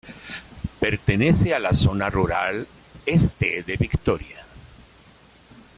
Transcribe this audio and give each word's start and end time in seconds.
Pertenece 0.79 1.53
a 1.53 1.59
la 1.59 1.75
Zona 1.75 2.09
Rural 2.09 2.65
Este 3.05 3.61
de 3.61 3.77
Vitoria. 3.77 4.43